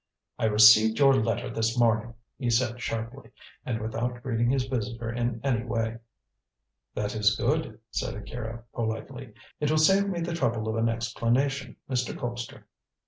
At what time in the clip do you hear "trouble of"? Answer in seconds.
10.33-10.75